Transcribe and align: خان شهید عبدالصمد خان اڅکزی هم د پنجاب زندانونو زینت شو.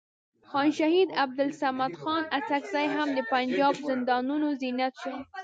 خان 0.49 0.69
شهید 0.77 1.09
عبدالصمد 1.23 1.93
خان 2.03 2.23
اڅکزی 2.37 2.85
هم 2.95 3.07
د 3.17 3.19
پنجاب 3.31 3.75
زندانونو 3.87 4.47
زینت 4.61 4.93
شو. 5.01 5.13